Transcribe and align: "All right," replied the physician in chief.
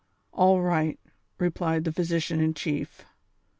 "All 0.33 0.59
right," 0.61 0.99
replied 1.37 1.83
the 1.83 1.91
physician 1.91 2.39
in 2.39 2.55
chief. 2.55 3.05